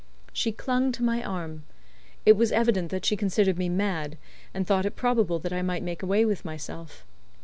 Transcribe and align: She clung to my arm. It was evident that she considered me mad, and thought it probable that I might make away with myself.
She 0.33 0.51
clung 0.51 0.91
to 0.93 1.03
my 1.03 1.21
arm. 1.21 1.61
It 2.25 2.35
was 2.35 2.51
evident 2.51 2.89
that 2.89 3.05
she 3.05 3.15
considered 3.15 3.59
me 3.59 3.69
mad, 3.69 4.17
and 4.51 4.65
thought 4.65 4.87
it 4.87 4.95
probable 4.95 5.37
that 5.37 5.53
I 5.53 5.61
might 5.61 5.83
make 5.83 6.01
away 6.01 6.25
with 6.25 6.43
myself. 6.43 7.05